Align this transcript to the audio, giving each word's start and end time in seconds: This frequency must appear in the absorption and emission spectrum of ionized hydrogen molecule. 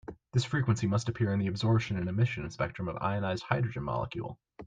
This 0.33 0.45
frequency 0.45 0.87
must 0.87 1.09
appear 1.09 1.31
in 1.31 1.37
the 1.37 1.45
absorption 1.45 1.95
and 1.95 2.09
emission 2.09 2.49
spectrum 2.49 2.87
of 2.87 2.95
ionized 2.99 3.43
hydrogen 3.43 3.83
molecule. 3.83 4.39